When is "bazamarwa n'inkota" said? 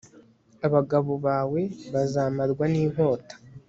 1.93-3.35